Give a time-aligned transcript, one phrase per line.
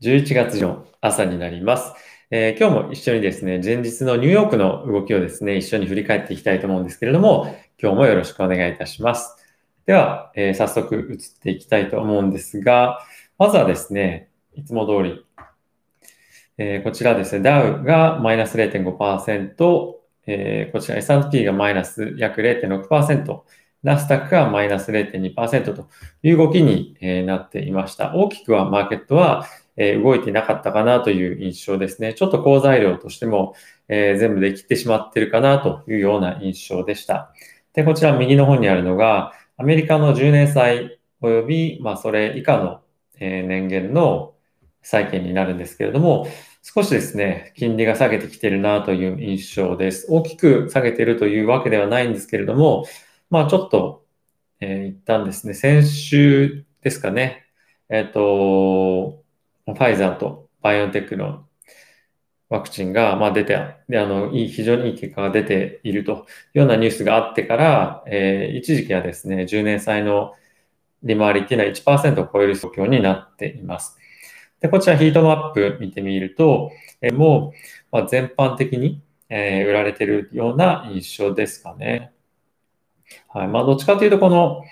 [0.00, 1.92] 11月の朝になります。
[2.30, 7.52] えー、今日も一緒にですね、前日のニューヨークの動きをですね、一緒に振り返っていきたいと思うんですけれども、
[7.82, 9.36] 今日もよろしくお願いいたします。
[9.86, 13.00] では、えー、早速移っていきたいと思うんですが、
[13.38, 15.24] まずはですね、いつも通り、
[16.58, 19.94] えー、こちらですね、ダウがマイナス0.5%、
[20.26, 23.40] えー、こちら S&P がマイナス約0.6%、
[23.82, 25.88] ナスダックがマイナス0.2%と
[26.22, 26.96] いう動きに
[27.26, 28.14] なっていました。
[28.14, 29.46] 大きくはマーケットは
[29.78, 32.14] え動いてなかったかなという印象ですね。
[32.14, 33.54] ちょっと好材料としても
[33.88, 37.32] え全部できてしまってるかなというような印象でした。
[37.72, 42.80] で、こちら右の方にあるのが、アメリカの10年債及び、まあ、それ以下の
[43.20, 44.34] え年限の
[44.82, 46.28] 債券になるんですけれども、
[46.62, 50.06] 少しですね、金利が下げてきてるなという印象です。
[50.08, 52.84] 大きく下げてるというわけではないんですけれども、
[53.30, 54.04] まあちょっと、
[54.60, 57.46] えー、一旦ですね、先週ですかね、
[57.88, 59.17] えっ、ー、と、
[59.74, 61.46] ファイザーとバイオンテックの
[62.48, 66.14] ワクチンが、まあ、出て、で、あの、いい、非常にいい結果が出ているとい
[66.56, 70.32] うようなニュースがあってから、えー、一時期はですね、10年債の
[71.02, 73.98] 利回りっていうのは1%を超える状況になっています。
[74.60, 77.52] で、こちらヒートマップ見てみると、えー、も
[77.92, 82.12] う、まあ、全般的に、えー、売られているような印象ですかね。
[83.28, 83.48] はい。
[83.48, 84.64] まあ、どっちかというと、この、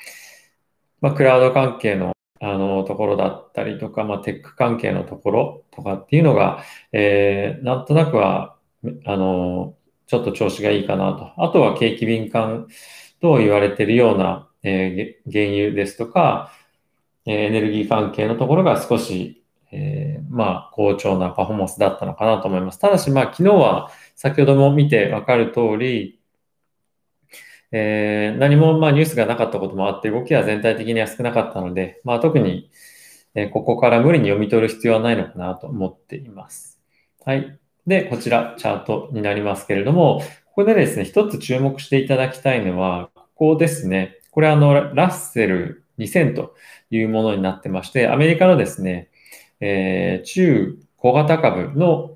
[1.03, 8.57] まあ、クラウド関係の、あの、ところだったりとか、まあ、テック関係のところとかっていうのが、えー、なんとなくは、
[9.05, 9.75] あの、
[10.07, 11.33] ちょっと調子がいいかなと。
[11.43, 12.69] あとは景気敏感
[13.21, 16.53] と言われているような、えー、原油ですとか
[17.27, 22.79] え、エネルギー関係のところが少し、えー、まあ、好調なパフォーマンスだったのかなと思います。
[22.79, 26.21] ただし、まあ、昨日は先ほども見てわかる通り、
[27.73, 32.71] えー、何もまあニュースがなかったこともあって、動きは全体的には少なかったので、まあ、特に、
[33.35, 36.81] えここから無理に読み取る必要はないのかなと思っています。
[37.25, 37.59] はい。
[37.87, 44.17] で、こちら、チャートになりますけれども、ここでですね、一つ注目していただきたいのは、ここですね。
[44.31, 46.55] これあの、ラッセル2000と
[46.91, 49.11] いうものになってまして、アメリカのですね、
[49.61, 52.16] えー、中小型株の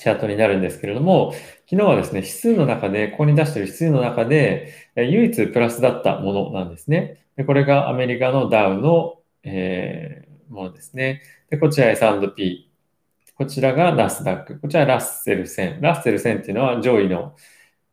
[0.00, 1.32] チャートになるんですけれども、
[1.70, 7.24] 昨日はですね、指数の中で、ここに出している指数の中で、唯一プラスだったものなんですね。
[7.36, 11.22] でこれがアメリカのダウの、えー、ものですね。
[11.50, 12.68] で、こちら S&P。
[13.36, 14.58] こちらがナスダック。
[14.58, 15.80] こちらラッセル1000。
[15.80, 17.36] ラッセル1000っていうのは上位の、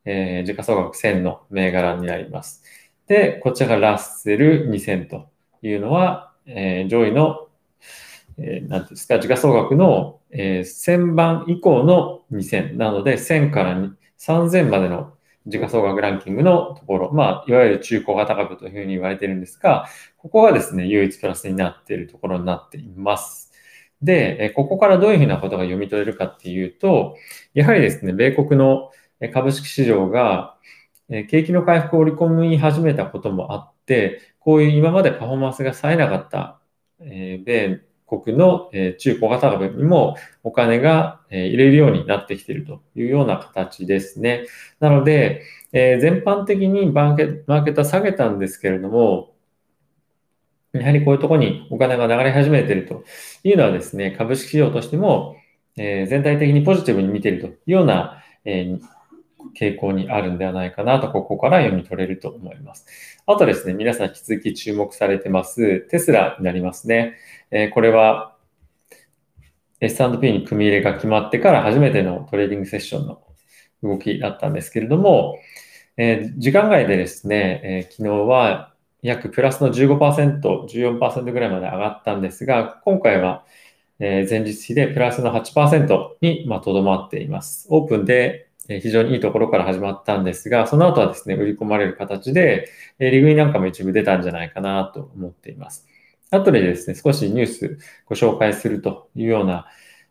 [0.04, 2.64] えー、時価総額1000の銘柄になります。
[3.06, 5.28] で、こちらがラッセル2000と
[5.62, 7.45] いうのは、えー、上位の
[8.38, 13.76] えー、なんですか、時価総額の、えー、1000番以降の2000なので、1000から
[14.18, 15.14] 3000までの
[15.46, 19.86] 時価総額ランキングのところ、まあ、いわゆる中古型株というふうに言われてるんですが、
[20.18, 23.52] ここがですね、唯一プラスになっているところになっています。
[24.02, 27.16] で、ここからどういうふうなことが読み取れるかっていうと、
[27.54, 28.90] やはりですね、米国の
[29.32, 30.56] 株式市場が
[31.08, 36.60] 景気の回復を織り込み始めたこともあって、こういう今までパフォーマンスが冴えなかった
[36.98, 44.46] 米国の中小型株にもお金が入れるようになってきているというような形ですね。
[44.80, 49.34] なので、え全般的にマーケマーケットは下げたんですけれども、
[50.72, 53.04] やはりこういうところにお金が流れ始めていると
[53.42, 55.36] いうのはですね、株式市場としても、
[55.76, 58.78] え全体的にポジティブに見ているというような、え
[59.54, 62.86] 傾向にあるんではないかなと、ここから読み取れると思います。
[63.26, 67.14] あとですね、皆さん引き続き注目されてます、テスラになりますね。
[67.50, 68.34] えこれは
[69.80, 73.22] S&P に組み入れが決まってから初めてのトレーディングセッションの
[73.82, 75.38] 動きだったんですけれども、
[75.96, 83.44] え時間外でですね、え昨日は約プラスの15%、14%ぐらいまで上がったんですが、今回は
[83.98, 87.66] 前日比でプラスの8%にとどまっています。
[87.70, 92.68] オープンで非常にいいところから始まったんですが、その後はですね、売り込まれる形で、
[92.98, 95.86] 利食いなんかも一部出たんじゃないかなと思っています。
[96.30, 99.66] 後でですね、少しニュースご紹介するというような、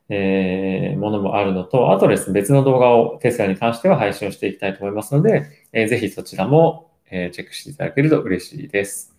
[0.10, 9.16] えー、ものもあるのと、あとですね、別の動画をテスラに関しては配信をしていきたいと思いますので、えー、ぜひそちらも、え、チェックしていただけると嬉しいです。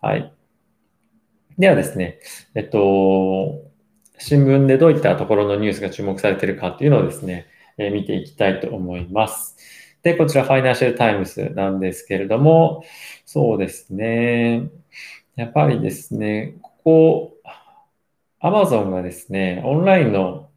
[0.00, 0.32] はい。
[1.58, 2.20] ではですね、
[2.54, 3.62] えっと、
[4.18, 7.46] 新聞でどういったところのニュースが注目されているかっていうのをですね、
[7.78, 9.56] え見ていきたいと思います。
[10.02, 12.84] で、こちらファイナンシャルタイムズなんですけれども、
[13.24, 14.68] そうですね。
[15.36, 17.32] やっぱりですね、ここ、
[18.40, 20.48] アマゾンがですね、オンラインの、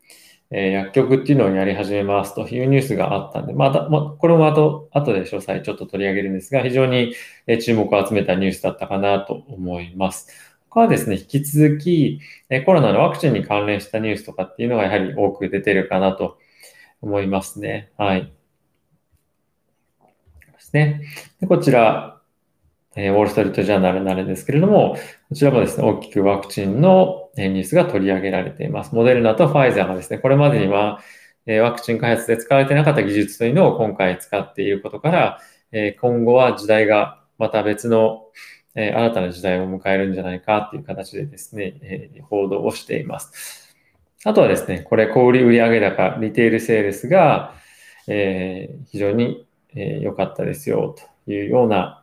[0.53, 7.15] え薬局っていうのをやり始めますというニュースがあったんで、また、ま、これも後、後で詳細ちょっと取り上げるんですが、非常に
[7.63, 10.27] 注目を集めたニュースだったかなと思います。
[10.69, 12.19] 他はですね、引き続き、
[12.65, 16.37] コロナのワクチンに関連したニュースとかっていうのがやはり多く出てるかなと
[17.01, 17.91] 思いますね。
[17.97, 18.31] はい。
[20.53, 21.01] ですね。
[21.39, 22.19] でこちら、
[22.95, 24.97] えウォール・ストリート・ジャーナルになるんですけれども、
[25.29, 28.93] こちらもですね、大きくワクチンのニュースが取り上げられています。
[28.93, 30.99] モデルナとファイザーがですね、これまでには
[31.45, 35.39] えワクチン開発で使われてなかった技術というのを今回使っていることから
[35.71, 38.25] え、今後は時代がまた別の
[38.75, 43.60] え新たな時代を迎えるんじゃないかという形でですね、え報道をしています。
[44.23, 47.55] あとはですね、これ、小売売上高、リテールセールスが、
[48.07, 50.95] え非常に良かったですよ
[51.25, 52.01] というような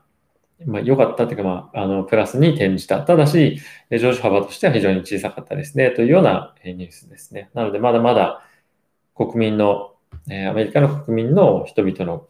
[0.67, 3.01] まあ、良かったというか、まあ、あの、プラスに転じた。
[3.03, 3.61] ただし、
[3.91, 7.51] 上昇幅としては非常に小さかったですね、というようなニュースですね。
[7.55, 8.43] なので、まだまだ
[9.15, 9.93] 国民の、
[10.31, 12.27] えアメリカの国民の人々の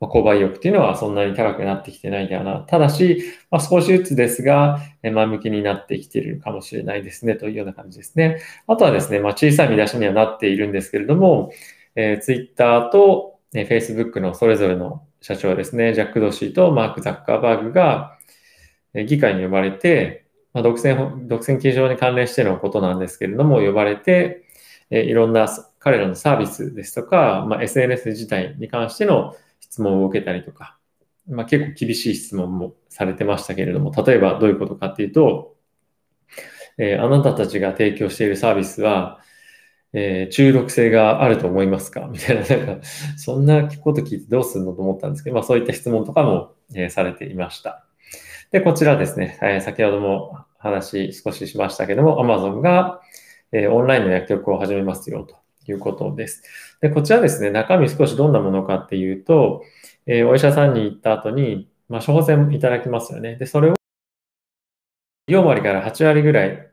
[0.00, 2.60] ま購買意欲というのはそんなに高くなってきてないんだよな。
[2.60, 8.40] ただし、まあ、少しずつですが、前向きになってきているかもしれないですね、というような感じですね。
[8.66, 11.52] あとはですね、まあ、小さい見出しにはなっているんですけれども、
[11.94, 18.16] えー、Twitter と、ね、Facebook のそれぞれの社長ですね、ジャック・ドシーとマーク・ザッカーバーグが
[19.06, 20.24] 議会に呼ばれて、
[20.54, 24.44] まあ、独占、独占禁止法に関連してのことなんですけれども、呼ばれて、
[24.90, 25.46] えいろんな
[25.78, 30.76] 彼らのサービスですとか、まあ、SNS 自体に関しての質問を受けたりとか、
[31.28, 35.56] まあ、結構厳しい質問もされてましたけれども、例えばどういうことかっていうと、
[36.78, 39.20] えー、あなたたちが提供しているサービスは、
[39.92, 42.08] えー、中毒性があると思いますか？
[42.10, 42.86] みたいな、なんか、
[43.16, 47.84] そんなこと聞いてどうするのと思ったんですけど、まあそういった質問とかも、えー、されていました。
[48.50, 53.00] で、こちらですね、えー、先ほども話少ししましたけども、Amazon が、
[53.52, 55.36] えー、オンラインの薬局を始めますよと
[55.70, 56.42] いうことです。
[56.80, 59.62] で、こちらですね、中身少しどんなものかっていうと、
[60.06, 63.36] えー、お医者さんに行った後に、まあ、処方箋いただきますよね。
[63.36, 63.74] で、それを
[65.28, 66.72] 4割から8割ぐらい、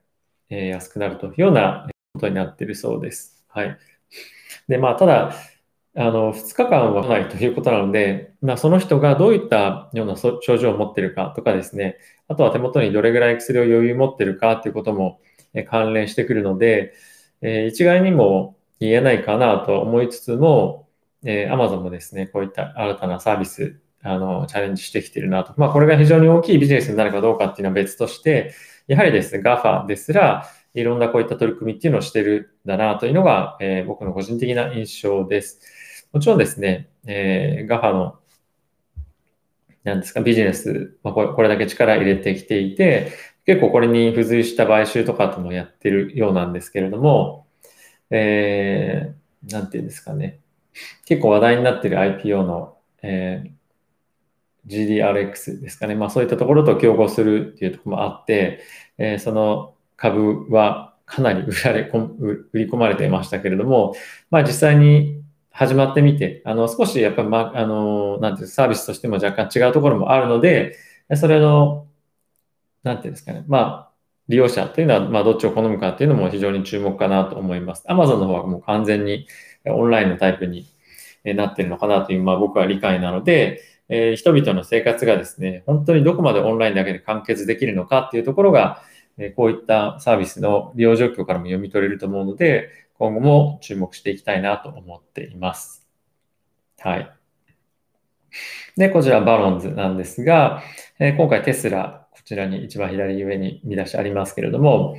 [0.49, 3.43] えー、安くなるというようなことになっているそうです。
[3.47, 3.77] はい。
[4.67, 5.33] で、まあ、ただ、
[5.95, 11.97] あの、2日間はないということなので、まあ、その人がどういったような症状を持っているかとかですね、
[12.27, 15.19] あとは手元にどれぐらい薬を余裕持っているかということも
[15.69, 16.93] 関連してくるので、
[17.41, 20.87] えー、一概にも言えないかなと思いつつも、
[21.23, 25.53] えー、Amazon もですね、こういった新たなサービス、あの、チャレンジしてきてるなと。
[25.57, 28.53] まあ、これが非常に大きいビジネスになるかどうかっていうのは別として、
[28.87, 36.07] やはりですね、GAFA ですら、いろんなこういった取り組みっていうのをしてるんだなというのが、えー、僕の個人的な印象です。
[36.13, 38.19] もちろんですね、えー、GAFA の
[39.87, 43.13] なんですか、ビジネス、まあ、これだけ力入れてきていて、
[43.45, 47.46] 結構これに付随した買収とかともやってるようなんですけれども、
[48.09, 50.39] えー、なんていうんですかね。
[51.05, 55.95] 結構話題になっている IPO の、えー、GDRX ですかね。
[55.95, 58.61] まあそういったところと競合するっていうところもあって、
[58.97, 63.95] えー、その株はかなり売られ、売り込まれていましたけれども、
[64.29, 65.23] まあ実際に
[65.57, 70.77] 始まってみて、あの少しやっぱり、まあ、あの、なんていうサービスとしても若干違うところもあるので、
[71.15, 71.87] それの、
[72.83, 73.86] なんていうんですかね、まあ、
[74.27, 77.85] 利用者というのは、まあ、どっちを好むかっていうのも非常に注目かなと思います。
[77.87, 79.27] Amazon の方はもう完全に
[79.65, 80.67] オンラインのタイプに
[81.23, 88.81] なっているのかなという、まあ、僕は理解なので、えー、人々の生活がですね、本当にどこまでオンラインだけで完結できるのかっていうところが、
[89.17, 92.69] えこういったサービスの利用状況からも読み取れると思うので、
[92.99, 95.87] 今後も注目していきたいなと思っています。
[96.79, 97.11] はい。
[98.75, 100.61] で、こちらバロンズなんですが、
[100.99, 104.97] え今回テスラ、こちらに一番左上に見出しありますけれども、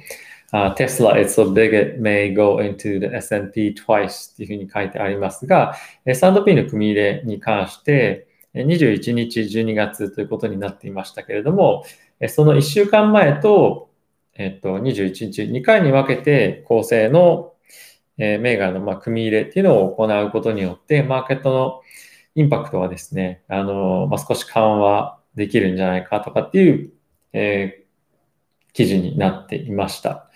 [0.52, 5.74] uh, Tesla is so big it may go into the S&P twice っていうふうに書いてありますが、
[6.06, 11.84] S&P の組み入れに関して、21日12月ということになっていましたけれども、
[12.28, 13.88] その1週間前と
[14.38, 17.54] えっと、21日、2回に分けて構成の、
[18.18, 21.80] えー、銘柄の、まあ、組み入れっていうのを行うことによって、マーケットの
[22.36, 26.92] インパクトはですね、あの、まあ、少し緩和できるんじゃないかとかっていう、
[27.32, 30.30] えー、記事になっていました。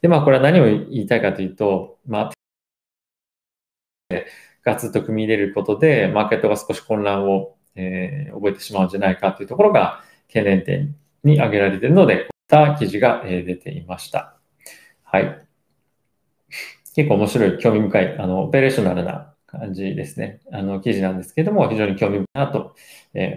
[0.00, 2.30] で、まあ、これは何を言いたいかというと、まあ、
[4.62, 14.36] ガツッと組み入れることで、マーケットが少し混乱を、えー、覚えてしまうんじゃないかというところが懸念点に挙げられているので、こういった記事がえ出ていました。
[15.02, 15.48] はい。
[16.94, 20.40] 結構面白い、興味深い、あの、オペレーショナルな感じですね。
[20.52, 22.74] あの、記事なんですけども、非常に興味深いなと、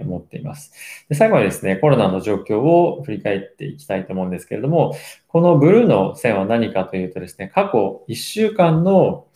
[0.03, 0.73] 思っています。
[1.09, 4.95] で最後にですね、コロナの状況を振り返っていきたいと思うんですけれども、
[5.27, 9.27] このブルーの線は何かというとですね、過去1週間の、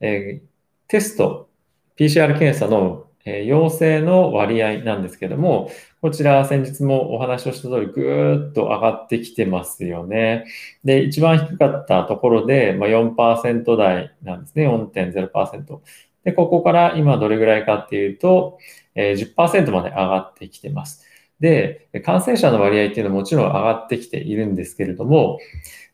[0.00, 0.42] え、
[0.88, 1.48] テスト、
[1.96, 5.70] PCR 検査の、え、陽性の割合なんですけども、
[6.02, 10.44] こちら先日もお話をした通りぐーっと上がってきてますよね。
[10.84, 14.68] で、一番低かったところで、ま、4%台なんですね。
[14.68, 15.80] 4.0%。
[16.24, 18.58] で、ここから今どれぐらいかっていうと、
[18.94, 21.04] え、10%まで上がってきてます。
[21.40, 25.38] で、感染者の割合っていうのはもちろん上がってきているんですけれども、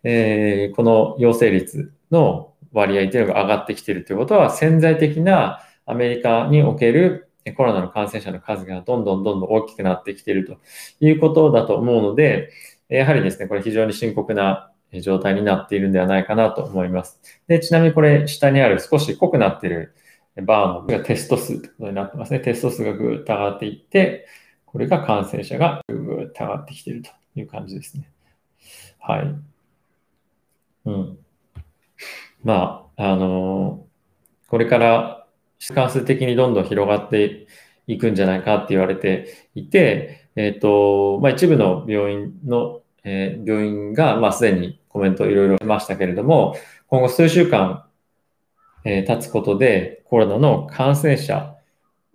[0.05, 10.59] えー、この陽性率の割合っていうのが上がってきているということは、潜在的なアメリカにおけるコロナの感染者の数がどんどんどんどん大きくなってきていると
[11.01, 12.53] いうことだと思うので、
[12.89, 14.71] やはりですね、これ非常に深刻な
[15.03, 17.21] 状態になっているんではないかなと思います。
[17.47, 19.95] で、ちなみにこれ下にある少し濃くなっている
[20.37, 22.41] バーのテスト数ということになってますね。
[22.41, 24.27] テスト数がぐーっと上がっていって、
[24.65, 28.11] これが感染者がぐーっと上がってきているという感じですね。
[28.99, 29.35] はい。
[30.87, 31.19] うん。
[32.45, 35.27] まあ、あのー、これから
[35.75, 37.47] 関数的にどんどん広がって
[37.87, 46.57] いくんじゃないかって言われていて、えっ、ー、と、まあ、一部の病院の、えー、病院が、まあ、すでにコメントをいろいろしましたけれども、
[46.87, 47.85] 今後数週間、
[48.85, 51.57] えー、経つことでコロナの感染者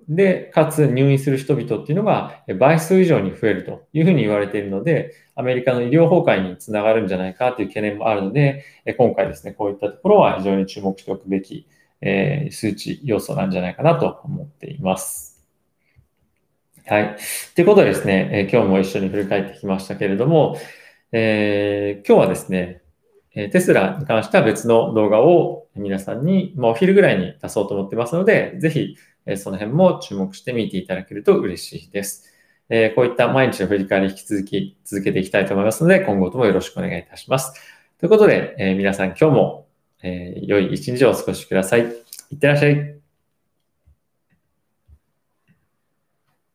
[0.07, 8.63] で、かつ入院する人々っていうのが倍数以上に増えるというふうに言われているので、アメリカの医療崩壊につながるんじゃないかという懸念もあるので、
[8.98, 11.67] 今回ですね、こういったところは非常に注目しておくべき、
[12.01, 15.43] え数値要素なんじゃないかなと思っています。
[16.86, 17.15] はい。
[17.55, 20.57] ということでですね、え今日も一緒に振り返ってきましたけれども、
[21.12, 22.81] えー、今日はですね、
[23.35, 28.97] えテスラに関しては別の動画を皆さんに、まあ、お昼ぐらいに出そうと思ってますので、ぜひ
[29.37, 32.31] その辺も注目して見ていただけると嬉しいです。
[32.69, 37.53] えこういった毎日の振り返り引き続き続けていきたいと思いますので、今後ともよろしくお願いいたします。
[37.99, 39.67] ということで、え皆さん今日も、
[40.01, 41.81] え良い一日をお過ごしください。
[41.81, 43.04] いってらっしゃい。